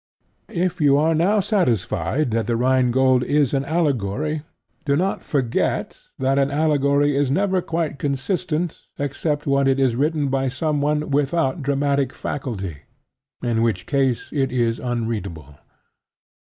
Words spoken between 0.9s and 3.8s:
are now satisfied that The Rhine Gold is an